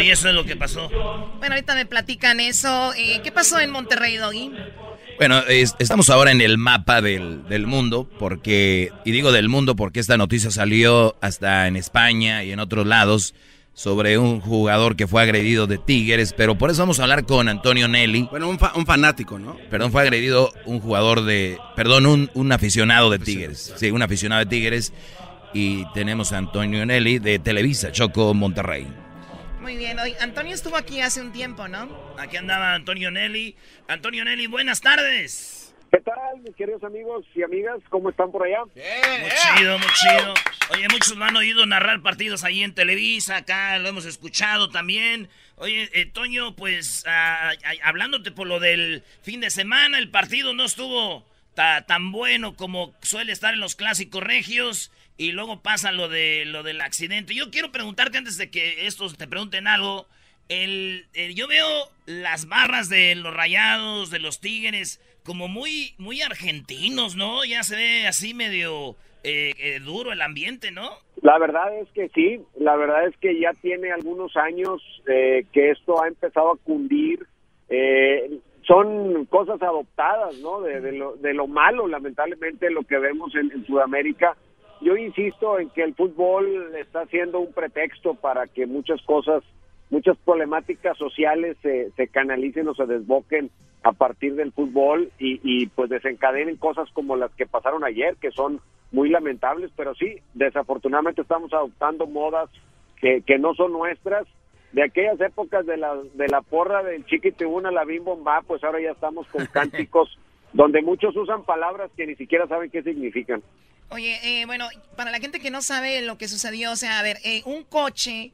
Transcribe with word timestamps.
y 0.00 0.10
eso 0.10 0.28
es 0.28 0.34
lo 0.34 0.44
que 0.44 0.56
pasó. 0.56 0.88
Bueno, 1.38 1.54
ahorita 1.54 1.74
me 1.74 1.86
platican 1.86 2.40
eso. 2.40 2.92
Eh, 2.96 3.20
¿Qué 3.22 3.32
pasó 3.32 3.60
en 3.60 3.70
Monterrey, 3.70 4.16
Doggy? 4.16 4.52
Bueno, 5.18 5.42
estamos 5.46 6.08
ahora 6.08 6.30
en 6.30 6.40
el 6.40 6.56
mapa 6.56 7.02
del, 7.02 7.46
del, 7.46 7.66
mundo, 7.66 8.08
porque, 8.18 8.90
y 9.04 9.10
digo 9.10 9.32
del 9.32 9.50
mundo 9.50 9.76
porque 9.76 10.00
esta 10.00 10.16
noticia 10.16 10.50
salió 10.50 11.16
hasta 11.20 11.66
en 11.66 11.76
España 11.76 12.42
y 12.42 12.52
en 12.52 12.60
otros 12.60 12.86
lados 12.86 13.34
sobre 13.74 14.16
un 14.18 14.40
jugador 14.40 14.96
que 14.96 15.06
fue 15.06 15.22
agredido 15.22 15.66
de 15.66 15.78
Tigres, 15.78 16.34
pero 16.34 16.56
por 16.56 16.70
eso 16.70 16.80
vamos 16.82 17.00
a 17.00 17.02
hablar 17.02 17.26
con 17.26 17.48
Antonio 17.48 17.86
Nelly. 17.86 18.28
Bueno, 18.30 18.48
un, 18.48 18.58
un 18.74 18.86
fanático, 18.86 19.38
¿no? 19.38 19.56
Perdón, 19.70 19.92
fue 19.92 20.02
agredido 20.02 20.52
un 20.64 20.80
jugador 20.80 21.24
de, 21.24 21.58
perdón, 21.76 22.06
un, 22.06 22.30
un 22.34 22.52
aficionado 22.52 23.10
de 23.10 23.18
Tigres. 23.18 23.74
Sí, 23.76 23.90
un 23.90 24.02
aficionado 24.02 24.40
de 24.40 24.46
Tigres 24.46 24.92
y 25.52 25.84
tenemos 25.92 26.32
a 26.32 26.38
Antonio 26.38 26.84
Nelly 26.86 27.18
de 27.18 27.38
Televisa, 27.38 27.92
Choco 27.92 28.34
Monterrey. 28.34 28.86
Muy 29.60 29.76
bien, 29.76 29.98
hoy 29.98 30.14
Antonio 30.20 30.54
estuvo 30.54 30.76
aquí 30.76 31.00
hace 31.00 31.20
un 31.20 31.32
tiempo, 31.32 31.68
¿no? 31.68 31.88
Aquí 32.18 32.36
andaba 32.36 32.74
Antonio 32.74 33.10
Nelly. 33.10 33.56
Antonio 33.88 34.24
Nelly, 34.24 34.46
buenas 34.46 34.80
tardes. 34.80 35.74
¿Qué 35.90 35.98
tal, 36.00 36.40
mis 36.44 36.54
queridos 36.54 36.84
amigos 36.84 37.26
y 37.34 37.42
amigas? 37.42 37.80
¿Cómo 37.88 38.10
están 38.10 38.30
por 38.30 38.46
allá? 38.46 38.62
Bien, 38.74 39.20
muy 39.20 39.30
chido, 39.30 39.78
muy 39.78 39.88
chido. 39.88 40.34
Oye, 40.72 40.86
muchos 40.88 41.16
me 41.16 41.24
han 41.24 41.36
oído 41.36 41.66
narrar 41.66 42.00
partidos 42.00 42.44
ahí 42.44 42.62
en 42.62 42.74
Televisa, 42.74 43.38
acá 43.38 43.76
lo 43.78 43.88
hemos 43.88 44.06
escuchado 44.06 44.70
también. 44.70 45.28
Oye, 45.56 45.90
eh, 45.92 46.06
Toño, 46.06 46.54
pues 46.54 47.04
ah, 47.08 47.52
hablándote 47.82 48.30
por 48.30 48.46
lo 48.46 48.60
del 48.60 49.02
fin 49.22 49.40
de 49.40 49.50
semana, 49.50 49.98
el 49.98 50.10
partido 50.10 50.54
no 50.54 50.64
estuvo 50.64 51.26
tan 51.86 52.12
bueno 52.12 52.54
como 52.56 52.94
suele 53.02 53.32
estar 53.32 53.52
en 53.52 53.60
los 53.60 53.76
clásicos 53.76 54.22
regios 54.22 54.90
y 55.20 55.32
luego 55.32 55.60
pasa 55.60 55.92
lo 55.92 56.08
de 56.08 56.46
lo 56.46 56.62
del 56.62 56.80
accidente. 56.80 57.34
Yo 57.34 57.50
quiero 57.50 57.70
preguntarte 57.70 58.16
antes 58.16 58.38
de 58.38 58.50
que 58.50 58.86
estos 58.86 59.18
te 59.18 59.28
pregunten 59.28 59.66
algo. 59.66 60.06
El, 60.48 61.04
yo 61.34 61.46
veo 61.46 61.66
las 62.06 62.48
barras 62.48 62.88
de 62.88 63.14
los 63.16 63.34
rayados, 63.34 64.10
de 64.10 64.18
los 64.18 64.40
tigres, 64.40 64.98
como 65.22 65.46
muy, 65.46 65.94
muy 65.98 66.22
argentinos, 66.22 67.16
¿no? 67.16 67.44
Ya 67.44 67.62
se 67.64 67.76
ve 67.76 68.06
así 68.06 68.32
medio 68.32 68.96
eh, 69.22 69.52
eh, 69.58 69.80
duro 69.80 70.10
el 70.10 70.22
ambiente, 70.22 70.70
¿no? 70.70 70.88
La 71.20 71.38
verdad 71.38 71.78
es 71.78 71.88
que 71.90 72.08
sí, 72.08 72.40
la 72.58 72.76
verdad 72.76 73.06
es 73.06 73.14
que 73.18 73.38
ya 73.38 73.52
tiene 73.60 73.92
algunos 73.92 74.34
años 74.38 74.80
eh, 75.06 75.44
que 75.52 75.70
esto 75.70 76.02
ha 76.02 76.08
empezado 76.08 76.52
a 76.52 76.56
cundir. 76.64 77.26
son 78.62 79.26
cosas 79.26 79.60
adoptadas, 79.60 80.38
¿no? 80.38 80.62
De, 80.62 80.92
lo, 80.92 81.16
de 81.16 81.34
lo 81.34 81.46
malo, 81.46 81.86
lamentablemente, 81.86 82.70
lo 82.70 82.84
que 82.84 82.96
vemos 82.96 83.34
en 83.34 83.66
Sudamérica 83.66 84.34
yo 84.80 84.96
insisto 84.96 85.58
en 85.58 85.70
que 85.70 85.82
el 85.82 85.94
fútbol 85.94 86.74
está 86.76 87.06
siendo 87.06 87.40
un 87.40 87.52
pretexto 87.52 88.14
para 88.14 88.46
que 88.46 88.66
muchas 88.66 89.00
cosas, 89.02 89.42
muchas 89.90 90.16
problemáticas 90.18 90.96
sociales 90.96 91.56
se, 91.62 91.90
se 91.92 92.08
canalicen 92.08 92.68
o 92.68 92.74
se 92.74 92.86
desboquen 92.86 93.50
a 93.82 93.92
partir 93.92 94.34
del 94.34 94.52
fútbol 94.52 95.10
y, 95.18 95.40
y 95.42 95.66
pues 95.66 95.90
desencadenen 95.90 96.56
cosas 96.56 96.88
como 96.92 97.16
las 97.16 97.34
que 97.34 97.46
pasaron 97.46 97.84
ayer, 97.84 98.16
que 98.16 98.30
son 98.30 98.60
muy 98.92 99.08
lamentables, 99.08 99.70
pero 99.76 99.94
sí, 99.94 100.16
desafortunadamente 100.34 101.22
estamos 101.22 101.52
adoptando 101.52 102.06
modas 102.06 102.50
que, 103.00 103.22
que 103.22 103.38
no 103.38 103.54
son 103.54 103.72
nuestras. 103.72 104.26
De 104.72 104.84
aquellas 104.84 105.20
épocas 105.20 105.66
de 105.66 105.76
la, 105.76 105.96
de 106.14 106.28
la 106.28 106.42
porra 106.42 106.82
del 106.82 107.04
chiquitibuna, 107.04 107.72
la 107.72 107.84
bim 107.84 108.04
bomba, 108.04 108.42
pues 108.46 108.62
ahora 108.62 108.80
ya 108.80 108.92
estamos 108.92 109.26
con 109.28 109.46
cánticos 109.52 110.16
donde 110.52 110.82
muchos 110.82 111.16
usan 111.16 111.44
palabras 111.44 111.90
que 111.96 112.06
ni 112.06 112.14
siquiera 112.16 112.46
saben 112.46 112.70
qué 112.70 112.82
significan. 112.82 113.42
Oye, 113.92 114.18
eh, 114.22 114.46
bueno, 114.46 114.68
para 114.96 115.10
la 115.10 115.18
gente 115.18 115.40
que 115.40 115.50
no 115.50 115.62
sabe 115.62 116.00
lo 116.02 116.16
que 116.16 116.28
sucedió, 116.28 116.70
o 116.70 116.76
sea, 116.76 117.00
a 117.00 117.02
ver, 117.02 117.16
eh, 117.24 117.42
un 117.44 117.64
coche 117.64 118.30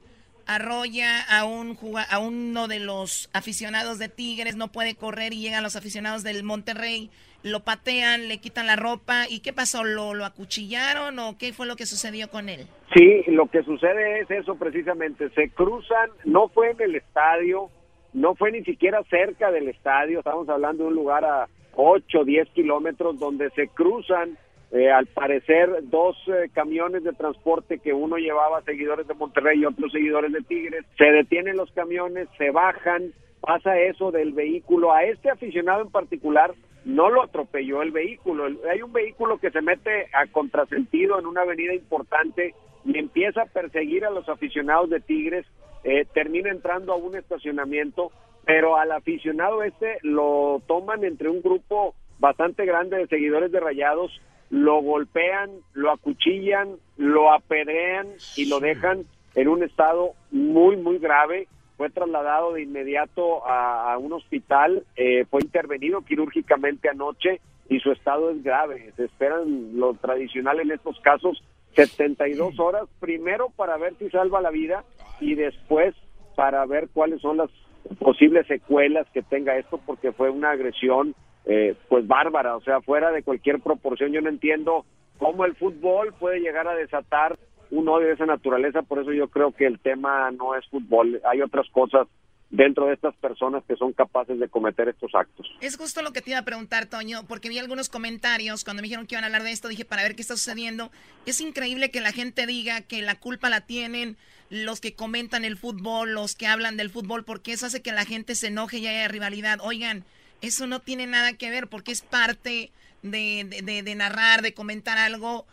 arrolla 0.46 1.22
a 1.22 1.44
un 1.44 1.78
a 2.10 2.18
uno 2.18 2.68
de 2.68 2.78
los 2.78 3.30
aficionados 3.32 3.98
de 3.98 4.10
Tigres, 4.10 4.56
no 4.56 4.68
puede 4.68 4.94
correr 4.94 5.32
y 5.32 5.40
llegan 5.40 5.62
los 5.62 5.74
aficionados 5.74 6.22
del 6.22 6.44
Monterrey, 6.44 7.10
lo 7.42 7.60
patean, 7.60 8.28
le 8.28 8.38
quitan 8.38 8.66
la 8.66 8.76
ropa 8.76 9.24
y 9.30 9.40
¿qué 9.40 9.54
pasó? 9.54 9.82
¿Lo, 9.82 10.12
lo 10.12 10.26
acuchillaron 10.26 11.18
o 11.18 11.38
qué 11.38 11.54
fue 11.54 11.66
lo 11.66 11.76
que 11.76 11.86
sucedió 11.86 12.28
con 12.28 12.50
él? 12.50 12.66
Sí, 12.94 13.24
lo 13.28 13.46
que 13.46 13.62
sucede 13.62 14.20
es 14.20 14.30
eso 14.30 14.56
precisamente, 14.56 15.30
se 15.30 15.48
cruzan, 15.48 16.10
no 16.24 16.48
fue 16.48 16.72
en 16.72 16.82
el 16.82 16.96
estadio, 16.96 17.70
no 18.12 18.34
fue 18.34 18.52
ni 18.52 18.62
siquiera 18.62 19.02
cerca 19.08 19.50
del 19.50 19.68
estadio, 19.68 20.18
estamos 20.18 20.48
hablando 20.50 20.84
de 20.84 20.90
un 20.90 20.94
lugar 20.94 21.24
a 21.24 21.48
8, 21.76 22.24
10 22.24 22.50
kilómetros 22.50 23.18
donde 23.18 23.50
se 23.50 23.68
cruzan 23.68 24.36
eh, 24.72 24.90
al 24.90 25.06
parecer 25.06 25.70
dos 25.84 26.16
eh, 26.26 26.48
camiones 26.52 27.04
de 27.04 27.12
transporte 27.12 27.78
que 27.78 27.92
uno 27.92 28.16
llevaba 28.16 28.62
seguidores 28.62 29.06
de 29.06 29.14
Monterrey 29.14 29.60
y 29.60 29.64
otros 29.64 29.92
seguidores 29.92 30.32
de 30.32 30.42
Tigres, 30.42 30.84
se 30.98 31.04
detienen 31.04 31.56
los 31.56 31.70
camiones, 31.72 32.28
se 32.36 32.50
bajan, 32.50 33.12
pasa 33.40 33.78
eso 33.78 34.10
del 34.10 34.32
vehículo. 34.32 34.92
A 34.92 35.04
este 35.04 35.30
aficionado 35.30 35.82
en 35.82 35.90
particular 35.90 36.52
no 36.84 37.10
lo 37.10 37.22
atropelló 37.22 37.82
el 37.82 37.92
vehículo. 37.92 38.46
Hay 38.70 38.82
un 38.82 38.92
vehículo 38.92 39.38
que 39.38 39.50
se 39.50 39.60
mete 39.60 40.06
a 40.12 40.26
contrasentido 40.26 41.18
en 41.18 41.26
una 41.26 41.42
avenida 41.42 41.74
importante 41.74 42.54
y 42.84 42.98
empieza 42.98 43.42
a 43.42 43.46
perseguir 43.46 44.04
a 44.04 44.10
los 44.10 44.28
aficionados 44.28 44.90
de 44.90 45.00
Tigres, 45.00 45.46
eh, 45.84 46.06
termina 46.12 46.50
entrando 46.50 46.92
a 46.92 46.96
un 46.96 47.16
estacionamiento, 47.16 48.10
pero 48.44 48.76
al 48.76 48.92
aficionado 48.92 49.62
este 49.62 49.98
lo 50.02 50.62
toman 50.66 51.04
entre 51.04 51.28
un 51.28 51.42
grupo 51.42 51.94
bastante 52.18 52.64
grande 52.64 52.96
de 52.96 53.08
seguidores 53.08 53.50
de 53.52 53.60
Rayados 53.60 54.12
lo 54.50 54.80
golpean, 54.80 55.50
lo 55.74 55.90
acuchillan, 55.90 56.76
lo 56.96 57.32
apedrean 57.32 58.08
y 58.36 58.46
lo 58.46 58.60
dejan 58.60 59.04
en 59.34 59.48
un 59.48 59.62
estado 59.62 60.12
muy, 60.30 60.76
muy 60.76 60.98
grave. 60.98 61.48
Fue 61.76 61.90
trasladado 61.90 62.54
de 62.54 62.62
inmediato 62.62 63.46
a, 63.46 63.98
un 63.98 64.12
hospital, 64.14 64.84
eh, 64.96 65.26
fue 65.30 65.42
intervenido 65.42 66.00
quirúrgicamente 66.02 66.88
anoche 66.88 67.40
y 67.68 67.80
su 67.80 67.92
estado 67.92 68.30
es 68.30 68.42
grave. 68.42 68.92
Se 68.96 69.04
esperan 69.04 69.78
lo 69.78 69.94
tradicional 69.94 70.60
en 70.60 70.70
estos 70.70 70.98
casos, 71.00 71.42
72 71.74 72.58
horas, 72.58 72.88
primero 72.98 73.50
para 73.50 73.76
ver 73.76 73.94
si 73.98 74.08
salva 74.08 74.40
la 74.40 74.50
vida 74.50 74.84
y 75.20 75.34
después 75.34 75.94
para 76.34 76.64
ver 76.64 76.88
cuáles 76.92 77.20
son 77.20 77.36
las 77.36 77.50
posibles 77.98 78.46
secuelas 78.46 79.06
que 79.12 79.22
tenga 79.22 79.56
esto, 79.56 79.78
porque 79.84 80.12
fue 80.12 80.30
una 80.30 80.52
agresión 80.52 81.14
eh, 81.46 81.74
pues 81.88 82.06
bárbara, 82.06 82.56
o 82.56 82.60
sea, 82.60 82.80
fuera 82.80 83.10
de 83.12 83.22
cualquier 83.22 83.60
proporción. 83.60 84.12
Yo 84.12 84.20
no 84.20 84.28
entiendo 84.28 84.84
cómo 85.18 85.44
el 85.44 85.54
fútbol 85.56 86.12
puede 86.18 86.40
llegar 86.40 86.68
a 86.68 86.74
desatar 86.74 87.38
un 87.70 87.88
odio 87.88 88.08
de 88.08 88.14
esa 88.14 88.26
naturaleza, 88.26 88.82
por 88.82 89.00
eso 89.00 89.12
yo 89.12 89.28
creo 89.28 89.52
que 89.52 89.66
el 89.66 89.80
tema 89.80 90.30
no 90.30 90.54
es 90.54 90.66
fútbol, 90.68 91.20
hay 91.24 91.42
otras 91.42 91.68
cosas 91.70 92.06
dentro 92.50 92.86
de 92.86 92.94
estas 92.94 93.14
personas 93.16 93.64
que 93.66 93.76
son 93.76 93.92
capaces 93.92 94.38
de 94.38 94.48
cometer 94.48 94.88
estos 94.88 95.14
actos. 95.14 95.46
Es 95.60 95.76
justo 95.76 96.02
lo 96.02 96.12
que 96.12 96.22
te 96.22 96.30
iba 96.30 96.38
a 96.38 96.44
preguntar, 96.44 96.86
Toño, 96.86 97.26
porque 97.26 97.48
vi 97.48 97.58
algunos 97.58 97.88
comentarios 97.88 98.62
cuando 98.62 98.82
me 98.82 98.86
dijeron 98.86 99.06
que 99.06 99.16
iban 99.16 99.24
a 99.24 99.26
hablar 99.26 99.42
de 99.42 99.50
esto, 99.50 99.68
dije, 99.68 99.84
para 99.84 100.04
ver 100.04 100.14
qué 100.14 100.22
está 100.22 100.36
sucediendo. 100.36 100.90
Es 101.26 101.40
increíble 101.40 101.90
que 101.90 102.00
la 102.00 102.12
gente 102.12 102.46
diga 102.46 102.82
que 102.82 103.02
la 103.02 103.16
culpa 103.16 103.50
la 103.50 103.62
tienen 103.62 104.16
los 104.48 104.80
que 104.80 104.94
comentan 104.94 105.44
el 105.44 105.56
fútbol, 105.56 106.14
los 106.14 106.36
que 106.36 106.46
hablan 106.46 106.76
del 106.76 106.90
fútbol, 106.90 107.24
porque 107.24 107.52
eso 107.52 107.66
hace 107.66 107.82
que 107.82 107.90
la 107.90 108.04
gente 108.04 108.36
se 108.36 108.46
enoje 108.46 108.78
y 108.78 108.86
haya 108.86 109.08
rivalidad. 109.08 109.58
Oigan, 109.60 110.04
eso 110.42 110.66
no 110.66 110.80
tiene 110.80 111.06
nada 111.06 111.34
que 111.34 111.50
ver 111.50 111.68
porque 111.68 111.92
es 111.92 112.02
parte 112.02 112.70
de, 113.02 113.82
de, 113.84 113.94
narrar, 113.94 114.42
de 114.42 114.54
comentar 114.54 114.98
algo, 114.98 115.46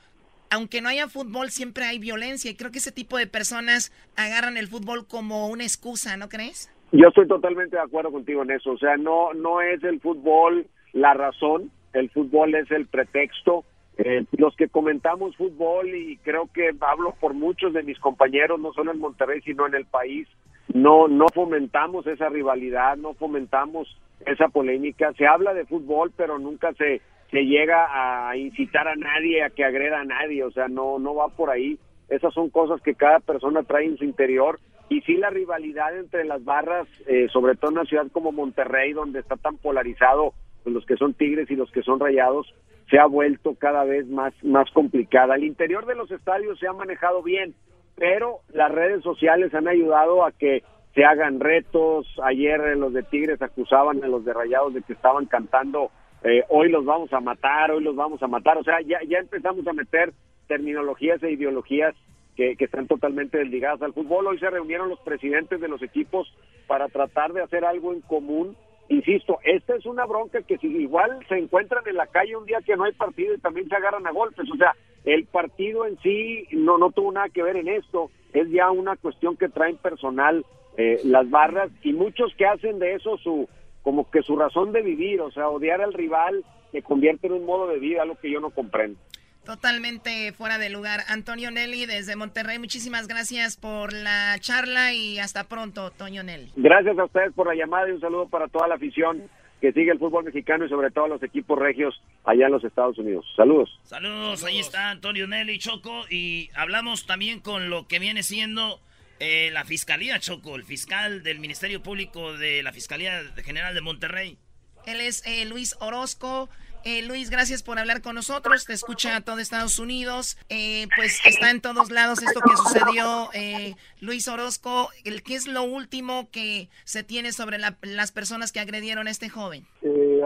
aunque 0.50 0.82
no 0.82 0.90
haya 0.90 1.08
fútbol, 1.08 1.50
siempre 1.50 1.86
hay 1.86 2.00
violencia. 2.00 2.52
Y 2.52 2.56
creo 2.56 2.72
que 2.72 2.80
ese 2.80 2.92
tipo 2.92 3.18
de 3.18 3.28
personas 3.28 3.92
agarran 4.16 4.58
el 4.58 4.68
fútbol 4.68 5.08
como 5.08 5.48
una 5.48 5.64
excusa, 5.64 6.18
¿no 6.18 6.30
crees? 6.30 6.72
Yo 6.92 7.08
estoy 7.08 7.28
totalmente 7.28 7.76
de 7.76 7.82
acuerdo 7.82 8.12
contigo 8.12 8.44
en 8.44 8.52
eso. 8.52 8.72
O 8.72 8.78
sea, 8.78 8.98
no, 8.98 9.34
no 9.34 9.62
es 9.62 9.84
el 9.84 10.00
fútbol 10.00 10.68
la 10.94 11.14
razón, 11.16 11.72
el 11.94 12.10
fútbol 12.12 12.56
es 12.56 12.70
el 12.72 12.86
pretexto. 12.88 13.66
Eh, 13.98 14.26
los 14.32 14.56
que 14.56 14.70
comentamos 14.70 15.36
fútbol, 15.36 15.90
y 15.94 16.18
creo 16.18 16.50
que 16.52 16.72
hablo 16.82 17.16
por 17.20 17.34
muchos 17.34 17.74
de 17.74 17.84
mis 17.84 18.00
compañeros, 18.00 18.60
no 18.60 18.74
solo 18.74 18.92
en 18.92 19.00
Monterrey, 19.00 19.42
sino 19.42 19.68
en 19.68 19.76
el 19.76 19.86
país, 19.86 20.28
no, 20.74 21.08
no 21.08 21.28
fomentamos 21.34 22.08
esa 22.08 22.30
rivalidad, 22.30 22.98
no 22.98 23.14
fomentamos 23.14 23.88
esa 24.26 24.50
polémica. 24.50 25.14
Se 25.14 25.26
habla 25.26 25.54
de 25.54 25.66
fútbol, 25.66 26.12
pero 26.16 26.40
nunca 26.40 26.74
se, 26.74 27.02
se 27.32 27.46
llega 27.46 27.88
a 28.30 28.36
incitar 28.38 28.88
a 28.88 28.96
nadie 28.96 29.44
a 29.44 29.50
que 29.50 29.64
agreda 29.64 30.02
a 30.02 30.06
nadie, 30.06 30.44
o 30.44 30.52
sea, 30.52 30.68
no, 30.68 31.00
no 31.00 31.16
va 31.16 31.30
por 31.30 31.50
ahí. 31.50 31.80
Esas 32.10 32.34
son 32.34 32.50
cosas 32.50 32.82
que 32.82 32.96
cada 32.96 33.20
persona 33.20 33.64
trae 33.64 33.86
en 33.86 33.98
su 33.98 34.06
interior. 34.06 34.60
Y 34.90 35.02
sí 35.02 35.16
la 35.16 35.30
rivalidad 35.30 35.98
entre 35.98 36.26
las 36.26 36.44
barras, 36.44 36.88
eh, 37.08 37.28
sobre 37.32 37.56
todo 37.56 37.72
en 37.72 37.78
una 37.78 37.86
ciudad 37.86 38.06
como 38.12 38.32
Monterrey, 38.32 38.94
donde 38.94 39.20
está 39.20 39.38
tan 39.38 39.58
polarizado 39.58 40.34
pues, 40.64 40.74
los 40.74 40.86
que 40.86 40.98
son 40.98 41.14
tigres 41.14 41.50
y 41.50 41.56
los 41.56 41.72
que 41.72 41.82
son 41.82 42.00
rayados, 42.00 42.54
se 42.90 43.00
ha 43.00 43.06
vuelto 43.06 43.56
cada 43.56 43.84
vez 43.86 44.08
más, 44.08 44.34
más 44.44 44.70
complicada. 44.72 45.36
El 45.36 45.46
interior 45.46 45.86
de 45.86 45.96
los 45.96 46.12
estadios 46.12 46.60
se 46.60 46.68
ha 46.68 46.74
manejado 46.74 47.24
bien, 47.24 47.56
pero 47.96 48.40
las 48.54 48.72
redes 48.72 49.02
sociales 49.02 49.54
han 49.54 49.68
ayudado 49.68 50.24
a 50.24 50.32
que 50.32 50.64
se 50.94 51.06
hagan 51.06 51.40
retos. 51.40 52.08
Ayer 52.24 52.78
los 52.78 52.94
de 52.94 53.04
Tigres 53.04 53.42
acusaban 53.42 54.04
a 54.04 54.08
los 54.08 54.26
de 54.26 54.34
Rayados 54.34 54.74
de 54.74 54.82
que 54.82 54.94
estaban 54.94 55.26
cantando 55.26 55.92
eh, 56.24 56.44
hoy 56.50 56.70
los 56.70 56.86
vamos 56.86 57.12
a 57.12 57.20
matar, 57.20 57.72
hoy 57.72 57.84
los 57.84 57.96
vamos 57.96 58.22
a 58.24 58.28
matar. 58.28 58.58
O 58.58 58.64
sea, 58.64 58.80
ya, 58.82 59.00
ya 59.08 59.20
empezamos 59.20 59.68
a 59.68 59.74
meter 59.74 60.14
terminologías 60.48 61.22
e 61.24 61.32
ideologías 61.32 61.94
que, 62.36 62.56
que 62.56 62.66
están 62.66 62.88
totalmente 62.88 63.38
desligadas 63.38 63.82
al 63.82 63.94
fútbol. 63.94 64.28
Hoy 64.28 64.40
se 64.40 64.50
reunieron 64.50 64.90
los 64.90 65.00
presidentes 65.02 65.60
de 65.60 65.68
los 65.68 65.82
equipos 65.82 66.34
para 66.68 66.88
tratar 66.88 67.34
de 67.34 67.42
hacer 67.42 67.66
algo 67.66 67.94
en 67.94 68.02
común 68.02 68.56
insisto, 68.90 69.40
esta 69.44 69.76
es 69.76 69.86
una 69.86 70.06
bronca 70.06 70.42
que 70.42 70.58
si 70.58 70.68
igual 70.68 71.20
se 71.28 71.38
encuentran 71.38 71.84
en 71.88 71.96
la 71.96 72.08
calle 72.08 72.36
un 72.36 72.46
día 72.46 72.60
que 72.66 72.76
no 72.76 72.84
hay 72.84 72.94
partido 72.94 73.34
y 73.34 73.40
también 73.40 73.68
se 73.68 73.76
agarran 73.76 74.06
a 74.08 74.12
golpes, 74.12 74.50
o 74.52 74.56
sea, 74.56 74.76
el 75.06 75.26
partido 75.26 75.86
en 75.86 75.98
sí 76.00 76.48
no 76.52 76.78
no 76.78 76.92
tuvo 76.92 77.12
nada 77.12 77.30
que 77.30 77.44
ver 77.44 77.58
en 77.58 77.68
esto, 77.68 78.10
es 78.34 78.50
ya 78.50 78.72
una 78.72 78.96
cuestión 78.96 79.38
que 79.38 79.50
traen 79.50 79.78
personal 79.78 80.46
eh, 80.78 81.00
las 81.04 81.30
barras 81.30 81.70
y 81.84 81.94
muchos 81.94 82.34
que 82.36 82.46
hacen 82.46 82.80
de 82.80 82.96
eso 82.96 83.18
su 83.18 83.48
como 83.84 84.10
que 84.10 84.24
su 84.24 84.36
razón 84.36 84.72
de 84.72 84.82
vivir, 84.82 85.20
o 85.22 85.30
sea, 85.32 85.50
odiar 85.50 85.82
al 85.82 85.94
rival 85.94 86.44
se 86.72 86.82
convierte 86.82 87.28
en 87.28 87.34
un 87.34 87.46
modo 87.46 87.68
de 87.68 87.80
vida, 87.80 88.02
algo 88.02 88.16
que 88.16 88.32
yo 88.32 88.40
no 88.40 88.50
comprendo. 88.50 88.98
Totalmente 89.46 90.32
fuera 90.32 90.58
de 90.58 90.70
lugar. 90.70 91.02
Antonio 91.10 91.52
Nelly 91.52 91.86
desde 91.86 92.16
Monterrey, 92.16 92.60
muchísimas 92.60 93.10
gracias 93.10 93.58
por 93.58 93.92
la 93.92 94.38
charla 94.40 94.94
y 94.94 95.20
hasta 95.20 95.44
pronto, 95.44 95.88
Antonio 95.88 96.24
Nelly. 96.24 96.54
Gracias 96.56 96.98
a 96.98 97.04
ustedes 97.04 97.34
por 97.34 97.48
la 97.48 97.56
llamada 97.56 97.90
y 97.90 97.92
un 97.92 98.00
saludo 98.00 98.30
para 98.30 98.48
toda 98.48 98.70
la 98.70 98.76
afición 98.76 99.24
que 99.60 99.74
sigue 99.74 99.92
el 99.92 100.00
fútbol 100.00 100.24
mexicano 100.24 100.66
y 100.66 100.70
sobre 100.70 100.92
todo 100.92 101.08
los 101.08 101.24
equipos 101.24 101.60
regios 101.60 102.02
allá 102.24 102.46
en 102.46 102.54
los 102.54 102.64
Estados 102.64 102.98
Unidos. 102.98 103.26
Saludos. 103.36 103.70
Saludos, 103.84 104.44
ahí 104.46 104.60
está 104.60 104.90
Antonio 104.90 105.28
Nelly 105.28 105.60
Choco 105.60 106.04
y 106.10 106.50
hablamos 106.56 107.06
también 107.06 107.42
con 107.42 107.70
lo 107.70 107.86
que 107.86 108.00
viene 108.00 108.24
siendo 108.24 108.80
eh, 109.24 109.52
la 109.52 109.64
Fiscalía 109.64 110.20
Choco, 110.20 110.58
el 110.58 110.66
fiscal 110.66 111.24
del 111.24 111.40
Ministerio 111.40 111.82
Público 111.82 112.34
de 112.34 112.62
la 112.62 112.74
Fiscalía 112.74 113.24
General 113.44 113.74
de 113.74 113.80
Monterrey. 113.80 114.38
Él 114.86 115.00
es 115.00 115.24
eh, 115.26 115.46
Luis 115.46 115.78
Orozco. 115.80 116.50
Eh, 116.84 117.02
Luis, 117.04 117.30
gracias 117.30 117.64
por 117.64 117.80
hablar 117.80 118.02
con 118.02 118.16
nosotros. 118.16 118.66
Te 118.66 118.74
escucha 118.74 119.22
todo 119.22 119.40
Estados 119.40 119.80
Unidos. 119.80 120.38
Eh, 120.50 120.88
pues 120.98 121.22
está 121.24 121.50
en 121.50 121.62
todos 121.62 121.90
lados 121.90 122.22
esto 122.22 122.42
que 122.42 122.58
sucedió. 122.58 123.30
Eh, 123.34 123.76
Luis 124.02 124.28
Orozco, 124.28 124.90
el, 125.06 125.24
¿qué 125.24 125.36
es 125.36 125.48
lo 125.48 125.64
último 125.64 126.30
que 126.30 126.70
se 126.84 127.04
tiene 127.04 127.32
sobre 127.32 127.58
las 127.58 128.12
personas 128.12 128.52
que 128.52 128.60
agredieron 128.60 129.08
a 129.08 129.12
este 129.12 129.30
joven? 129.30 129.66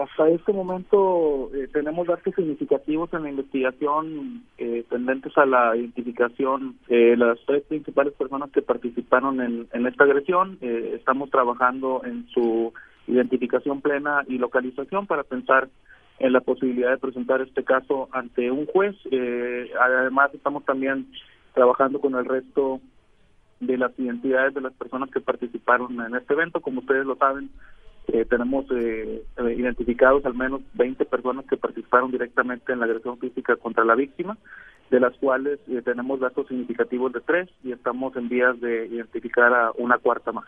Hasta 0.02 0.28
este 0.28 0.52
momento 0.52 1.50
tenemos 1.72 2.06
datos 2.06 2.34
significativos 2.34 3.12
en 3.12 3.22
la 3.24 3.30
investigación 3.30 4.44
tendentes 4.88 5.36
a 5.36 5.46
la 5.46 5.76
identificación 5.76 6.76
de 6.88 7.16
las 7.16 7.38
tres 7.46 7.62
principales 7.64 8.14
personas 8.14 8.50
que 8.50 8.62
participaron 8.62 9.40
en, 9.40 9.68
en 9.72 9.86
esta 9.86 10.04
agresión. 10.04 10.58
estamos 10.60 11.30
trabajando 11.30 12.02
en 12.04 12.26
su 12.28 12.72
identificación 13.08 13.80
plena 13.80 14.22
y 14.28 14.38
localización 14.38 15.06
para 15.06 15.24
pensar 15.24 15.68
en 16.18 16.32
la 16.32 16.40
posibilidad 16.40 16.90
de 16.90 16.98
presentar 16.98 17.40
este 17.40 17.64
caso 17.64 18.08
ante 18.12 18.50
un 18.50 18.66
juez. 18.66 18.94
Eh, 19.10 19.70
además, 19.80 20.30
estamos 20.34 20.64
también 20.64 21.06
trabajando 21.54 22.00
con 22.00 22.14
el 22.14 22.24
resto 22.24 22.80
de 23.60 23.76
las 23.76 23.96
identidades 23.98 24.54
de 24.54 24.60
las 24.60 24.72
personas 24.74 25.10
que 25.10 25.20
participaron 25.20 26.00
en 26.00 26.14
este 26.14 26.34
evento. 26.34 26.60
Como 26.60 26.80
ustedes 26.80 27.06
lo 27.06 27.16
saben, 27.16 27.50
eh, 28.08 28.24
tenemos 28.24 28.66
eh, 28.70 29.22
identificados 29.56 30.24
al 30.24 30.34
menos 30.34 30.60
20 30.74 31.04
personas 31.04 31.44
que 31.46 31.56
participaron 31.56 32.10
directamente 32.10 32.72
en 32.72 32.80
la 32.80 32.86
agresión 32.86 33.18
física 33.18 33.56
contra 33.56 33.84
la 33.84 33.94
víctima, 33.94 34.36
de 34.90 35.00
las 35.00 35.14
cuales 35.16 35.58
tenemos 35.84 36.18
datos 36.18 36.48
significativos 36.48 37.12
de 37.12 37.20
tres 37.20 37.48
y 37.62 37.72
estamos 37.72 38.16
en 38.16 38.28
vías 38.28 38.58
de 38.60 38.86
identificar 38.86 39.52
a 39.52 39.70
una 39.76 39.98
cuarta 39.98 40.32
más. 40.32 40.46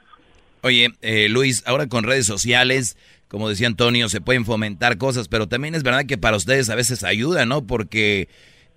Oye, 0.62 0.88
Luis, 1.28 1.62
ahora 1.66 1.88
con 1.88 2.04
redes 2.04 2.26
sociales 2.26 2.96
como 3.30 3.48
decía 3.48 3.68
Antonio, 3.68 4.08
se 4.08 4.20
pueden 4.20 4.44
fomentar 4.44 4.98
cosas, 4.98 5.28
pero 5.28 5.46
también 5.46 5.76
es 5.76 5.84
verdad 5.84 6.04
que 6.04 6.18
para 6.18 6.36
ustedes 6.36 6.68
a 6.68 6.74
veces 6.74 7.04
ayuda, 7.04 7.46
¿no? 7.46 7.64
Porque 7.64 8.28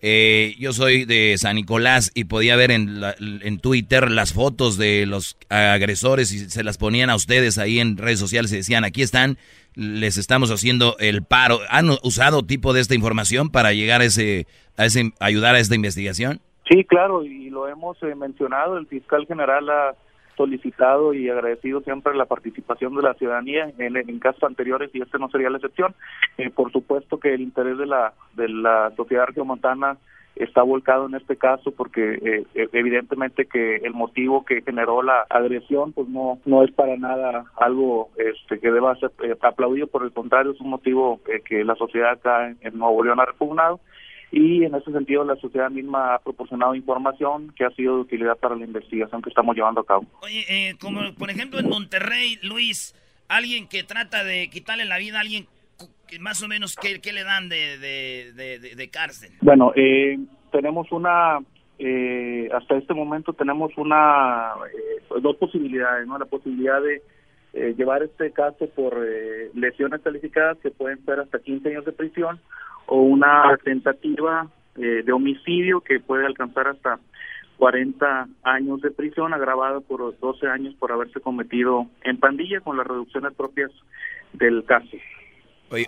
eh, 0.05 0.55
yo 0.59 0.73
soy 0.73 1.05
de 1.05 1.37
San 1.37 1.55
Nicolás 1.55 2.11
y 2.13 2.25
podía 2.25 2.57
ver 2.57 2.71
en, 2.71 3.01
en 3.19 3.59
Twitter 3.59 4.11
las 4.11 4.33
fotos 4.33 4.77
de 4.77 5.05
los 5.05 5.37
agresores 5.47 6.33
y 6.33 6.39
se 6.49 6.61
las 6.61 6.77
ponían 6.77 7.09
a 7.09 7.15
ustedes 7.15 7.57
ahí 7.57 7.79
en 7.79 7.95
redes 7.95 8.19
sociales 8.19 8.51
y 8.51 8.57
decían, 8.57 8.83
aquí 8.83 9.01
están, 9.01 9.37
les 9.75 10.17
estamos 10.17 10.51
haciendo 10.51 10.97
el 10.99 11.23
paro. 11.23 11.61
¿Han 11.69 11.89
usado 12.03 12.43
tipo 12.43 12.73
de 12.73 12.81
esta 12.81 12.95
información 12.95 13.49
para 13.49 13.71
llegar 13.71 14.01
a 14.01 14.03
ese, 14.03 14.45
a 14.75 14.83
ese 14.83 15.13
ayudar 15.21 15.55
a 15.55 15.59
esta 15.59 15.75
investigación? 15.75 16.41
Sí, 16.69 16.83
claro, 16.83 17.23
y 17.23 17.49
lo 17.49 17.69
hemos 17.69 17.95
eh, 18.03 18.13
mencionado, 18.13 18.77
el 18.77 18.87
fiscal 18.87 19.25
general 19.25 19.69
ha 19.69 19.95
solicitado 20.35 21.13
y 21.13 21.29
agradecido 21.29 21.81
siempre 21.81 22.15
la 22.15 22.25
participación 22.25 22.95
de 22.95 23.01
la 23.03 23.13
ciudadanía 23.15 23.71
en, 23.77 24.19
casos 24.19 24.43
anteriores 24.43 24.89
y 24.93 25.01
este 25.01 25.19
no 25.19 25.29
sería 25.29 25.49
la 25.49 25.57
excepción. 25.57 25.93
Eh, 26.37 26.49
por 26.49 26.71
supuesto 26.71 27.19
que 27.19 27.33
el 27.33 27.41
interés 27.41 27.77
de 27.77 27.85
la, 27.85 28.13
de 28.35 28.49
la 28.49 28.91
sociedad 28.95 29.27
regiomontana 29.27 29.97
está 30.35 30.63
volcado 30.63 31.05
en 31.05 31.15
este 31.15 31.37
caso 31.37 31.71
porque 31.71 32.15
eh, 32.15 32.43
e, 32.55 32.69
evidentemente 32.73 33.45
que 33.45 33.75
el 33.77 33.93
motivo 33.93 34.43
que 34.43 34.63
generó 34.63 35.03
la 35.03 35.25
agresión 35.29 35.93
pues 35.93 36.09
no 36.09 36.39
no 36.45 36.63
es 36.63 36.71
para 36.71 36.97
nada 36.97 37.45
algo 37.55 38.09
este 38.17 38.59
que 38.59 38.71
deba 38.71 38.95
ser 38.95 39.11
eh, 39.23 39.35
aplaudido 39.41 39.85
por 39.85 40.03
el 40.03 40.11
contrario 40.11 40.53
es 40.53 40.59
un 40.59 40.71
motivo 40.71 41.19
que 41.45 41.63
la 41.63 41.75
sociedad 41.75 42.13
acá 42.13 42.51
en 42.61 42.79
Nuevo 42.79 43.03
León 43.03 43.19
ha 43.19 43.25
repugnado 43.25 43.79
y 44.33 44.63
en 44.63 44.73
ese 44.73 44.91
sentido 44.91 45.23
la 45.23 45.35
sociedad 45.35 45.69
misma 45.69 46.15
ha 46.15 46.19
proporcionado 46.19 46.73
información 46.73 47.53
que 47.55 47.65
ha 47.65 47.69
sido 47.69 47.97
de 47.97 48.01
utilidad 48.01 48.35
para 48.35 48.55
la 48.55 48.65
investigación 48.65 49.21
que 49.21 49.29
estamos 49.29 49.55
llevando 49.55 49.81
a 49.81 49.85
cabo. 49.85 50.07
Oye, 50.23 50.43
eh, 50.49 50.75
como 50.81 51.01
por 51.13 51.29
ejemplo 51.29 51.59
en 51.59 51.69
Monterrey, 51.69 52.39
Luis, 52.41 52.95
alguien 53.27 53.67
que 53.67 53.83
trata 53.83 54.23
de 54.23 54.49
quitarle 54.49 54.85
la 54.85 54.97
vida 54.97 55.19
a 55.19 55.21
alguien, 55.21 55.45
más 56.19 56.41
o 56.41 56.47
menos, 56.47 56.75
¿qué, 56.75 56.99
qué 56.99 57.13
le 57.13 57.23
dan 57.23 57.47
de, 57.47 57.77
de, 57.77 58.59
de, 58.75 58.89
cárcel? 58.89 59.29
Bueno, 59.41 59.71
eh, 59.75 60.17
tenemos 60.51 60.91
una, 60.91 61.37
eh, 61.77 62.49
hasta 62.53 62.75
este 62.75 62.95
momento 62.95 63.33
tenemos 63.33 63.71
una, 63.77 64.53
dos 65.21 65.35
posibilidades, 65.35 66.07
¿no? 66.07 66.17
La 66.17 66.25
posibilidad 66.25 66.81
de 66.81 67.03
llevar 67.77 68.01
este 68.01 68.31
caso 68.31 68.67
por 68.69 68.97
lesiones 69.53 70.01
calificadas 70.01 70.57
que 70.57 70.71
pueden 70.71 71.05
ser 71.05 71.19
hasta 71.19 71.37
15 71.37 71.69
años 71.69 71.85
de 71.85 71.91
prisión 71.91 72.39
o 72.87 73.01
una 73.01 73.57
tentativa 73.63 74.47
eh, 74.75 75.03
de 75.03 75.11
homicidio 75.11 75.81
que 75.81 75.99
puede 75.99 76.25
alcanzar 76.25 76.67
hasta 76.67 76.99
40 77.57 78.27
años 78.43 78.81
de 78.81 78.91
prisión, 78.91 79.33
agravado 79.33 79.81
por 79.81 80.17
12 80.19 80.47
años 80.47 80.73
por 80.75 80.91
haberse 80.91 81.19
cometido 81.19 81.87
en 82.03 82.17
pandilla 82.17 82.59
con 82.61 82.77
las 82.77 82.87
reducciones 82.87 83.33
propias 83.33 83.71
del 84.33 84.65
caso. 84.65 84.97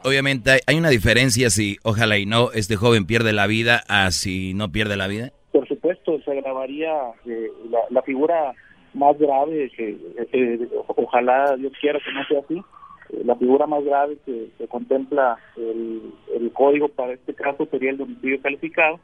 Obviamente 0.04 0.62
hay 0.66 0.78
una 0.78 0.90
diferencia 0.90 1.50
si 1.50 1.78
ojalá 1.84 2.18
y 2.18 2.26
no 2.26 2.52
este 2.54 2.76
joven 2.76 3.06
pierde 3.06 3.34
la 3.34 3.46
vida 3.46 3.84
a 3.88 4.10
si 4.12 4.54
no 4.54 4.72
pierde 4.72 4.98
la 4.98 5.08
vida. 5.08 5.32
Por 5.52 5.68
supuesto, 5.68 6.20
se 6.22 6.32
agravaría 6.32 6.92
eh, 7.26 7.52
la, 7.92 8.02
figura 8.02 8.54
más 8.94 9.18
grave, 9.20 9.70
que 9.76 9.98
eh, 10.34 10.68
ojalá 10.88 11.56
Dios 11.58 11.74
quiera 11.80 12.00
que 12.00 12.12
no 12.14 12.26
sea 12.26 12.40
así, 12.40 12.62
la 13.10 13.36
figura 13.36 13.68
más 13.68 13.84
grave 13.84 14.18
que, 14.26 14.50
contempla 14.68 15.38
el, 15.58 16.52
código 16.54 16.88
para 16.88 17.14
este 17.14 17.34
caso 17.34 17.68
sería 17.70 17.92
el 17.92 18.02
homicidio 18.02 18.42
calificado, 18.42 19.00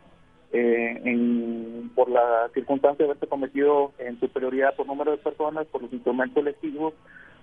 eh, 0.53 1.01
en, 1.03 1.91
por 1.95 2.09
la 2.09 2.49
circunstancia 2.53 3.05
de 3.05 3.11
haberse 3.11 3.27
cometido 3.27 3.91
en 3.99 4.19
superioridad 4.19 4.75
por 4.75 4.87
número 4.87 5.11
de 5.11 5.17
personas, 5.17 5.67
por 5.67 5.81
los 5.81 5.93
instrumentos 5.93 6.43
lectivos, 6.43 6.93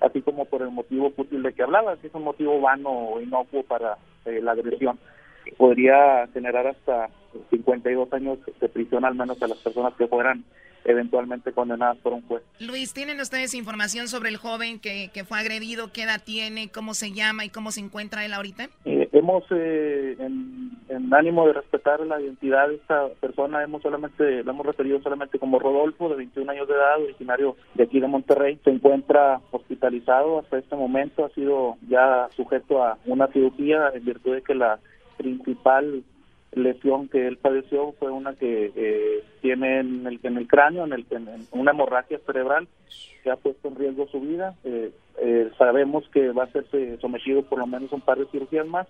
así 0.01 0.23
como 0.23 0.45
por 0.47 0.63
el 0.63 0.71
motivo 0.71 1.13
útil 1.17 1.43
de 1.43 1.53
que 1.53 1.63
hablaba, 1.63 1.97
que 1.97 2.07
es 2.07 2.15
un 2.15 2.25
motivo 2.25 2.61
vano 2.61 2.91
o 2.91 3.21
inocuo 3.21 3.63
para 3.65 3.99
eh, 4.25 4.41
la 4.43 4.53
agresión. 4.53 4.99
podría 5.57 6.27
generar 6.33 6.67
hasta 6.67 7.09
52 7.51 8.13
años 8.13 8.39
de 8.61 8.69
prisión 8.69 9.05
al 9.05 9.15
menos 9.15 9.43
a 9.43 9.49
las 9.49 9.59
personas 9.59 9.95
que 9.95 10.07
fueran 10.07 10.45
eventualmente 10.89 11.53
condenadas 11.53 11.99
por 11.99 12.15
un 12.15 12.23
juez. 12.23 12.43
Luis, 12.61 12.95
¿tienen 12.95 13.21
ustedes 13.21 13.55
información 13.55 14.09
sobre 14.09 14.31
el 14.31 14.39
joven 14.39 14.81
que, 14.81 15.11
que 15.13 15.25
fue 15.25 15.39
agredido? 15.39 15.93
¿Qué 15.93 16.05
edad 16.05 16.23
tiene? 16.25 16.71
¿Cómo 16.71 16.95
se 16.95 17.13
llama 17.13 17.45
y 17.45 17.51
cómo 17.51 17.71
se 17.71 17.81
encuentra 17.81 18.25
él 18.25 18.33
ahorita? 18.33 18.71
Eh, 18.87 19.09
hemos, 19.13 19.45
eh, 19.51 20.17
en, 20.19 21.15
ánimo 21.15 21.47
de 21.47 21.53
respetar 21.53 22.01
la 22.01 22.21
identidad 22.21 22.69
de 22.69 22.77
esta 22.77 23.09
persona, 23.21 23.63
hemos 23.63 23.83
solamente 23.83 24.43
lo 24.43 24.51
hemos 24.51 24.67
referido 24.67 25.01
solamente 25.01 25.39
como 25.39 25.59
Rodolfo, 25.59 26.09
de 26.09 26.17
21 26.17 26.51
años 26.51 26.69
de 26.69 26.75
edad, 26.75 27.03
originario 27.03 27.57
de 27.75 27.85
aquí 27.85 28.01
de 28.01 28.09
Monterrey. 28.09 28.59
Se 28.65 28.71
encuentra 28.71 29.41
hospitalizado 29.51 30.39
hasta 30.39 30.59
este 30.59 30.77
momento, 30.77 31.25
ha 31.25 31.31
sido 31.31 31.77
ya 31.89 32.29
sujeto 32.37 32.83
a 32.83 32.99
una 33.07 33.27
cirugía 33.29 33.91
en 33.95 34.05
virtud 34.05 34.35
de 34.35 34.43
que 34.43 34.55
la 34.55 34.79
principal 35.19 36.03
lesión 36.53 37.09
que 37.09 37.27
él 37.27 37.37
padeció 37.37 37.93
fue 37.99 38.11
una 38.11 38.35
que 38.35 38.73
eh, 38.75 39.25
tiene 39.41 39.81
en 39.81 40.07
el, 40.07 40.19
en 40.23 40.37
el 40.37 40.47
cráneo, 40.47 40.85
en, 40.85 40.93
el, 40.93 41.07
en 41.11 41.47
una 41.53 41.73
hemorragia 41.73 42.19
cerebral 42.27 42.69
que 43.23 43.31
ha 43.31 43.37
puesto 43.37 43.69
en 43.69 43.77
riesgo 43.77 44.07
su 44.09 44.21
vida. 44.21 44.55
Eh, 44.65 44.91
eh, 45.21 45.51
sabemos 45.59 46.09
que 46.13 46.31
va 46.31 46.45
a 46.45 46.53
ser 46.53 46.67
sometido 47.01 47.43
por 47.43 47.59
lo 47.59 47.67
menos 47.67 47.93
un 47.93 48.01
par 48.01 48.19
de 48.19 48.27
cirugías 48.27 48.67
más 48.67 48.87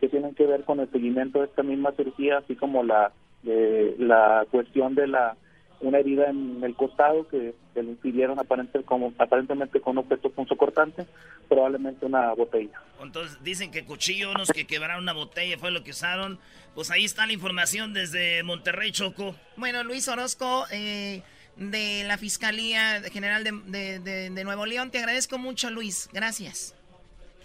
que 0.00 0.08
tienen 0.08 0.34
que 0.34 0.46
ver 0.46 0.64
con 0.64 0.80
el 0.80 0.90
seguimiento 0.90 1.38
de 1.38 1.46
esta 1.46 1.62
misma 1.62 1.92
cirugía, 1.92 2.38
así 2.38 2.56
como 2.56 2.82
la, 2.82 3.12
la 3.44 4.46
cuestión 4.50 4.94
de 4.94 5.06
la 5.06 5.36
una 5.82 5.98
herida 5.98 6.30
en 6.30 6.62
el 6.62 6.74
costado 6.74 7.26
que, 7.28 7.54
le 7.74 7.82
impidieron 7.82 8.38
aparentemente, 8.38 8.86
como, 8.86 9.12
aparentemente 9.18 9.80
con 9.80 9.98
un 9.98 10.04
objeto 10.04 10.30
cortante 10.56 11.06
probablemente 11.48 12.06
una 12.06 12.32
botella. 12.32 12.80
Entonces 13.02 13.38
dicen 13.42 13.70
que 13.70 13.84
cuchillo, 13.84 14.30
unos 14.30 14.50
que 14.50 14.66
quebraron 14.66 15.02
una 15.02 15.12
botella 15.12 15.58
fue 15.58 15.70
lo 15.70 15.82
que 15.82 15.90
usaron. 15.90 16.38
Pues 16.74 16.90
ahí 16.90 17.04
está 17.04 17.26
la 17.26 17.32
información 17.32 17.92
desde 17.92 18.42
Monterrey, 18.42 18.92
Choco. 18.92 19.34
Bueno, 19.56 19.84
Luis 19.84 20.08
Orozco, 20.08 20.64
eh, 20.70 21.22
de 21.56 22.04
la 22.06 22.16
Fiscalía 22.16 23.02
General 23.02 23.44
de, 23.44 23.98
de, 23.98 24.44
Nuevo 24.44 24.64
León, 24.64 24.90
te 24.90 24.98
agradezco 24.98 25.38
mucho, 25.38 25.70
Luis. 25.70 26.08
Gracias. 26.12 26.74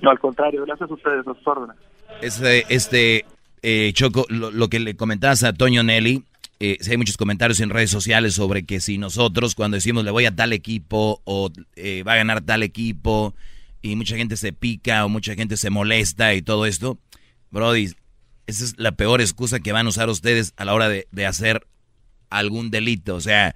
No, 0.01 0.11
al 0.11 0.19
contrario, 0.19 0.63
gracias 0.65 0.89
a 0.89 0.93
ustedes, 0.93 1.27
a 1.27 1.33
sus 1.33 1.47
órdenes. 1.47 1.75
Este, 2.21 2.65
este 2.69 3.25
eh, 3.61 3.91
Choco, 3.93 4.25
lo, 4.29 4.51
lo, 4.51 4.69
que 4.69 4.79
le 4.79 4.95
comentabas 4.95 5.43
a 5.43 5.53
Toño 5.53 5.83
Nelly, 5.83 6.23
eh, 6.59 6.77
hay 6.89 6.97
muchos 6.97 7.17
comentarios 7.17 7.59
en 7.59 7.69
redes 7.69 7.91
sociales 7.91 8.33
sobre 8.33 8.65
que 8.65 8.79
si 8.79 8.97
nosotros 8.97 9.53
cuando 9.53 9.75
decimos 9.75 10.03
le 10.03 10.11
voy 10.11 10.25
a 10.25 10.35
tal 10.35 10.53
equipo 10.53 11.21
o 11.23 11.51
eh, 11.75 12.03
va 12.03 12.13
a 12.13 12.17
ganar 12.17 12.41
tal 12.41 12.63
equipo 12.63 13.35
y 13.81 13.95
mucha 13.95 14.17
gente 14.17 14.37
se 14.37 14.53
pica 14.53 15.05
o 15.05 15.09
mucha 15.09 15.35
gente 15.35 15.55
se 15.55 15.69
molesta 15.69 16.33
y 16.33 16.41
todo 16.41 16.65
esto, 16.65 16.99
Brody, 17.51 17.91
esa 18.47 18.63
es 18.63 18.73
la 18.77 18.93
peor 18.93 19.21
excusa 19.21 19.59
que 19.59 19.71
van 19.71 19.85
a 19.85 19.89
usar 19.89 20.09
ustedes 20.09 20.53
a 20.57 20.65
la 20.65 20.73
hora 20.73 20.89
de, 20.89 21.25
hacer 21.25 21.67
algún 22.29 22.71
delito. 22.71 23.15
O 23.15 23.21
sea, 23.21 23.55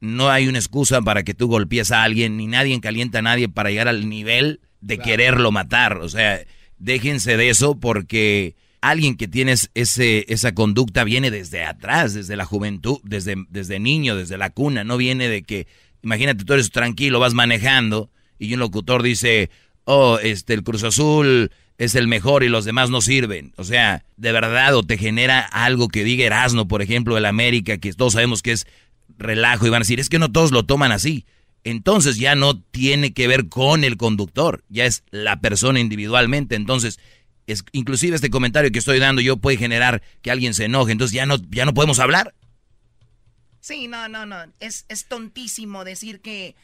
no 0.00 0.30
hay 0.30 0.48
una 0.48 0.58
excusa 0.58 1.00
para 1.02 1.22
que 1.22 1.34
tú 1.34 1.46
golpees 1.46 1.92
a 1.92 2.02
alguien, 2.02 2.36
ni 2.36 2.46
nadie 2.46 2.78
calienta 2.80 3.20
a 3.20 3.22
nadie 3.22 3.48
para 3.48 3.70
llegar 3.70 3.88
al 3.88 4.08
nivel 4.08 4.60
de 4.80 4.98
quererlo 4.98 5.52
matar. 5.52 5.98
O 5.98 6.08
sea, 6.08 6.40
déjense 6.78 7.36
de 7.36 7.50
eso 7.50 7.78
porque 7.78 8.56
alguien 8.82 9.16
que 9.16 9.28
tienes 9.28 9.70
ese, 9.74 10.26
esa 10.28 10.52
conducta 10.52 11.04
viene 11.04 11.30
desde 11.30 11.64
atrás, 11.64 12.12
desde 12.12 12.36
la 12.36 12.44
juventud, 12.44 12.98
desde, 13.04 13.36
desde 13.48 13.78
niño, 13.78 14.16
desde 14.16 14.36
la 14.36 14.50
cuna, 14.50 14.84
no 14.84 14.98
viene 14.98 15.28
de 15.28 15.44
que, 15.44 15.66
imagínate, 16.02 16.44
tú 16.44 16.52
eres 16.52 16.70
tranquilo, 16.70 17.20
vas 17.20 17.32
manejando 17.32 18.10
y 18.38 18.52
un 18.52 18.60
locutor 18.60 19.02
dice, 19.02 19.50
oh, 19.84 20.18
este, 20.18 20.52
el 20.52 20.64
Cruz 20.64 20.82
Azul 20.82 21.52
es 21.78 21.94
el 21.94 22.08
mejor 22.08 22.42
y 22.42 22.48
los 22.48 22.64
demás 22.64 22.90
no 22.90 23.00
sirven. 23.00 23.52
O 23.56 23.64
sea, 23.64 24.04
de 24.16 24.32
verdad, 24.32 24.74
o 24.74 24.82
te 24.82 24.98
genera 24.98 25.40
algo 25.40 25.88
que 25.88 26.04
diga 26.04 26.24
Erasmo, 26.24 26.66
por 26.66 26.82
ejemplo, 26.82 27.16
el 27.16 27.24
América, 27.24 27.78
que 27.78 27.92
todos 27.92 28.14
sabemos 28.14 28.42
que 28.42 28.52
es 28.52 28.66
relajo 29.16 29.66
y 29.66 29.70
van 29.70 29.82
a 29.82 29.84
decir, 29.84 30.00
es 30.00 30.08
que 30.08 30.18
no 30.18 30.32
todos 30.32 30.50
lo 30.50 30.64
toman 30.64 30.90
así. 30.90 31.24
Entonces 31.64 32.16
ya 32.16 32.34
no 32.34 32.60
tiene 32.60 33.12
que 33.12 33.28
ver 33.28 33.48
con 33.48 33.84
el 33.84 33.96
conductor, 33.96 34.64
ya 34.68 34.86
es 34.86 35.04
la 35.12 35.40
persona 35.40 35.78
individualmente. 35.78 36.56
Entonces, 36.56 36.98
es, 37.46 37.64
inclusive 37.72 38.16
este 38.16 38.30
comentario 38.30 38.70
que 38.70 38.78
estoy 38.78 38.98
dando 38.98 39.22
yo 39.22 39.36
puede 39.36 39.56
generar 39.56 40.02
que 40.22 40.30
alguien 40.30 40.54
se 40.54 40.64
enoje, 40.64 40.92
entonces 40.92 41.14
ya 41.14 41.26
no, 41.26 41.36
ya 41.50 41.64
no 41.64 41.74
podemos 41.74 41.98
hablar. 41.98 42.34
Sí, 43.60 43.86
no, 43.86 44.08
no, 44.08 44.26
no. 44.26 44.52
Es, 44.60 44.86
es 44.88 45.06
tontísimo 45.06 45.84
decir 45.84 46.20
que 46.20 46.56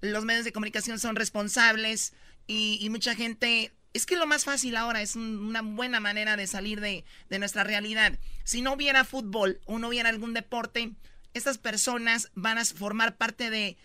los 0.00 0.24
medios 0.24 0.44
de 0.44 0.52
comunicación 0.52 0.98
son 0.98 1.16
responsables 1.16 2.12
y, 2.46 2.86
mucha 2.90 3.14
gente... 3.14 3.72
Es 3.92 4.06
que 4.06 4.14
lo 4.14 4.26
más 4.26 4.44
fácil 4.44 4.76
ahora 4.76 5.02
es 5.02 5.16
una 5.16 5.62
buena 5.62 5.98
manera 5.98 6.36
de 6.36 6.46
salir 6.46 6.80
de, 6.80 7.04
de 7.28 7.38
nuestra 7.40 7.64
realidad. 7.64 8.20
Si 8.44 8.62
no 8.62 8.74
hubiera 8.74 9.04
fútbol 9.04 9.60
o 9.64 9.80
no 9.80 9.88
hubiera 9.88 10.10
algún 10.10 10.32
deporte, 10.32 10.92
estas 11.34 11.58
personas 11.58 12.30
van 12.34 12.58
a 12.58 12.64
formar 12.64 13.16
parte 13.16 13.50
de, 13.50 13.76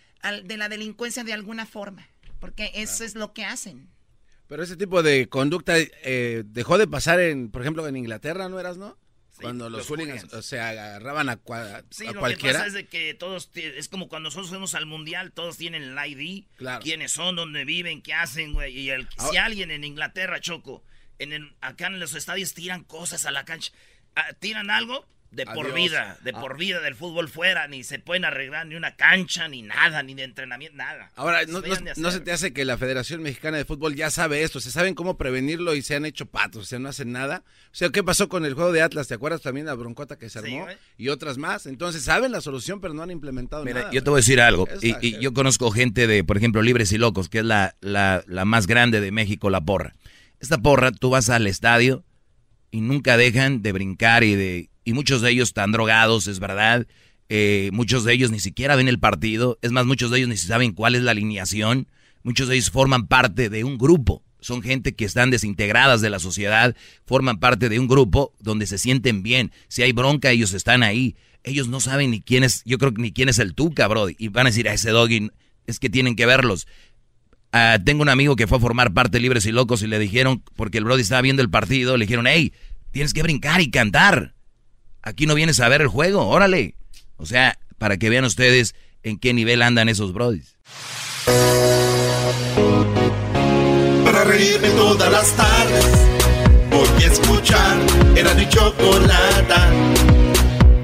de 0.44 0.56
la 0.56 0.68
delincuencia 0.68 1.24
de 1.24 1.32
alguna 1.32 1.66
forma, 1.66 2.08
porque 2.38 2.70
eso 2.74 3.02
es 3.02 3.16
lo 3.16 3.32
que 3.32 3.44
hacen. 3.44 3.88
Pero 4.48 4.62
ese 4.62 4.76
tipo 4.76 5.02
de 5.02 5.28
conducta 5.28 5.74
eh, 5.78 6.44
dejó 6.46 6.78
de 6.78 6.86
pasar 6.86 7.20
en, 7.20 7.50
por 7.50 7.62
ejemplo, 7.62 7.86
en 7.86 7.96
Inglaterra, 7.96 8.48
¿no 8.48 8.60
eras, 8.60 8.76
no? 8.76 8.96
cuando 9.40 9.68
los, 9.68 9.86
hooligans, 9.86 10.26
se 10.44 10.60
agarraban 10.60 11.28
a, 11.28 11.36
cualquiera. 11.36 11.84
sí, 11.90 12.06
lo 12.06 12.24
que 12.24 12.36
pasa 12.36 12.66
es 12.66 12.72
de 12.72 12.86
que 12.86 13.14
todos, 13.14 13.50
es 13.54 13.88
como 13.88 14.08
cuando 14.08 14.28
nosotros 14.28 14.48
fuimos 14.48 14.74
al 14.74 14.86
mundial, 14.86 15.32
todos 15.32 15.56
tienen 15.56 15.82
el 15.82 15.98
ID, 15.98 16.44
quiénes 16.82 17.12
son, 17.12 17.36
dónde 17.36 17.64
viven, 17.64 18.02
qué 18.02 18.14
hacen, 18.14 18.52
güey. 18.54 18.78
Y 18.78 18.90
el, 18.90 19.08
si 19.30 19.36
alguien 19.36 19.70
en 19.70 19.84
Inglaterra, 19.84 20.40
Choco, 20.40 20.82
en 21.18 21.54
acá 21.60 21.88
en 21.88 22.00
los 22.00 22.14
estadios 22.14 22.54
tiran 22.54 22.84
cosas 22.84 23.26
a 23.26 23.30
la 23.30 23.44
cancha, 23.44 23.72
ah, 24.14 24.32
tiran 24.38 24.70
algo, 24.70 25.06
de 25.30 25.44
por 25.44 25.74
vida, 25.74 26.18
de 26.22 26.32
ah. 26.34 26.40
por 26.40 26.56
vida 26.56 26.80
del 26.80 26.94
fútbol 26.94 27.28
fuera, 27.28 27.68
ni 27.68 27.84
se 27.84 27.98
pueden 27.98 28.24
arreglar 28.24 28.66
ni 28.66 28.74
una 28.74 28.96
cancha, 28.96 29.48
ni 29.48 29.62
nada, 29.62 30.02
ni 30.02 30.14
de 30.14 30.24
entrenamiento, 30.24 30.76
nada. 30.76 31.10
Ahora, 31.16 31.44
no, 31.46 32.10
se 32.10 32.20
te 32.20 32.32
hace 32.32 32.52
que 32.52 32.64
la 32.64 32.78
Federación 32.78 33.22
Mexicana 33.22 33.56
de 33.56 33.64
Fútbol 33.64 33.94
ya 33.94 34.10
sabe 34.10 34.42
esto, 34.42 34.60
se 34.60 34.70
saben 34.70 34.94
cómo 34.94 35.16
prevenirlo 35.16 35.74
y 35.74 35.82
se 35.82 35.94
han 35.94 36.06
hecho 36.06 36.26
patos, 36.26 36.62
o 36.62 36.64
sea, 36.66 36.78
no 36.78 36.88
hacen 36.88 37.12
nada. 37.12 37.42
O 37.72 37.74
sea, 37.74 37.90
¿qué 37.90 38.02
pasó 38.02 38.28
con 38.28 38.44
el 38.44 38.54
juego 38.54 38.72
de 38.72 38.82
Atlas? 38.82 39.08
¿Te 39.08 39.14
acuerdas 39.14 39.42
también 39.42 39.66
la 39.66 39.74
broncota 39.74 40.16
que 40.16 40.30
se 40.30 40.38
armó? 40.38 40.66
y 40.96 41.08
otras 41.08 41.38
más. 41.38 41.66
Entonces, 41.66 42.04
saben 42.04 42.32
la 42.32 42.40
solución, 42.40 42.80
pero 42.80 42.94
no 42.94 43.02
han 43.02 43.10
implementado 43.10 43.64
Mira, 43.64 43.90
Yo 43.90 44.02
te 44.02 44.10
voy 44.10 44.18
a 44.18 44.20
decir 44.20 44.40
algo, 44.40 44.66
y, 44.80 45.18
yo 45.18 45.32
conozco 45.32 45.70
gente 45.70 46.06
de, 46.06 46.24
por 46.24 46.36
ejemplo, 46.36 46.62
Libres 46.62 46.92
y 46.92 46.98
Locos, 46.98 47.28
que 47.28 47.38
es 47.38 47.44
la, 47.44 47.76
la, 47.80 48.22
la 48.26 48.44
más 48.44 48.66
grande 48.66 49.00
de 49.00 49.12
México, 49.12 49.50
la 49.50 49.60
porra. 49.60 49.94
Esta 50.40 50.58
porra, 50.58 50.92
tú 50.92 51.10
vas 51.10 51.30
al 51.30 51.46
estadio 51.46 52.04
y 52.70 52.80
nunca 52.80 53.16
dejan 53.16 53.62
de 53.62 53.72
brincar 53.72 54.22
y 54.24 54.34
de 54.34 54.70
y 54.86 54.92
muchos 54.92 55.20
de 55.20 55.30
ellos 55.32 55.48
están 55.48 55.72
drogados, 55.72 56.28
es 56.28 56.38
verdad. 56.38 56.86
Eh, 57.28 57.70
muchos 57.72 58.04
de 58.04 58.12
ellos 58.14 58.30
ni 58.30 58.38
siquiera 58.38 58.76
ven 58.76 58.86
el 58.86 59.00
partido. 59.00 59.58
Es 59.60 59.72
más, 59.72 59.84
muchos 59.84 60.12
de 60.12 60.18
ellos 60.18 60.28
ni 60.28 60.36
saben 60.36 60.72
cuál 60.72 60.94
es 60.94 61.02
la 61.02 61.10
alineación. 61.10 61.88
Muchos 62.22 62.48
de 62.48 62.54
ellos 62.54 62.70
forman 62.70 63.08
parte 63.08 63.50
de 63.50 63.64
un 63.64 63.78
grupo. 63.78 64.22
Son 64.40 64.62
gente 64.62 64.94
que 64.94 65.04
están 65.04 65.30
desintegradas 65.30 66.00
de 66.02 66.08
la 66.08 66.20
sociedad, 66.20 66.76
forman 67.04 67.40
parte 67.40 67.68
de 67.68 67.80
un 67.80 67.88
grupo 67.88 68.32
donde 68.38 68.66
se 68.66 68.78
sienten 68.78 69.24
bien. 69.24 69.50
Si 69.66 69.82
hay 69.82 69.90
bronca, 69.90 70.30
ellos 70.30 70.52
están 70.52 70.84
ahí. 70.84 71.16
Ellos 71.42 71.66
no 71.66 71.80
saben 71.80 72.12
ni 72.12 72.20
quién 72.20 72.44
es, 72.44 72.62
yo 72.64 72.78
creo 72.78 72.94
que 72.94 73.02
ni 73.02 73.10
quién 73.10 73.28
es 73.28 73.40
el 73.40 73.54
Tuca, 73.54 73.88
bro. 73.88 74.06
Y 74.16 74.28
van 74.28 74.46
a 74.46 74.50
decir 74.50 74.68
a 74.68 74.72
ese 74.72 74.90
doggy, 74.90 75.30
es 75.66 75.80
que 75.80 75.90
tienen 75.90 76.14
que 76.14 76.26
verlos. 76.26 76.68
Ah, 77.50 77.78
tengo 77.84 78.02
un 78.02 78.08
amigo 78.08 78.36
que 78.36 78.46
fue 78.46 78.58
a 78.58 78.60
formar 78.60 78.94
parte 78.94 79.18
Libres 79.18 79.46
y 79.46 79.52
Locos 79.52 79.82
y 79.82 79.88
le 79.88 79.98
dijeron, 79.98 80.44
porque 80.54 80.78
el 80.78 80.84
Brody 80.84 81.02
estaba 81.02 81.22
viendo 81.22 81.42
el 81.42 81.50
partido, 81.50 81.96
le 81.96 82.04
dijeron, 82.04 82.28
hey, 82.28 82.52
tienes 82.92 83.12
que 83.12 83.24
brincar 83.24 83.60
y 83.60 83.70
cantar. 83.70 84.35
Aquí 85.06 85.24
no 85.26 85.36
vienes 85.36 85.60
a 85.60 85.68
ver 85.68 85.82
el 85.82 85.86
juego, 85.86 86.26
órale. 86.26 86.74
O 87.16 87.26
sea, 87.26 87.56
para 87.78 87.96
que 87.96 88.10
vean 88.10 88.24
ustedes 88.24 88.74
en 89.04 89.20
qué 89.20 89.32
nivel 89.32 89.62
andan 89.62 89.88
esos 89.88 90.12
brodis. 90.12 90.56
Para 94.04 94.24
reírme 94.24 94.68
todas 94.70 95.12
las 95.12 95.30
tardes, 95.36 95.86
voy 96.70 97.04
a 97.04 97.06
escuchar 97.06 97.76
era 98.16 98.34
mi 98.34 98.48
chocolata. 98.48 99.70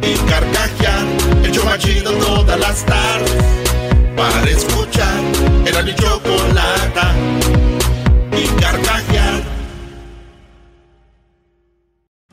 Y 0.03 0.15
carcajear, 0.31 1.05
el 1.43 1.51
chomachido 1.51 2.13
todas 2.13 2.61
las 2.61 2.87
tardes. 2.87 3.33
Para 4.15 4.49
escuchar 4.49 5.21
era 5.67 5.83
mi 5.83 5.97
chocolata. 5.97 7.13